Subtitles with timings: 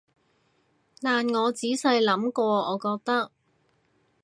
[0.99, 3.31] 但我仔細諗過，我覺得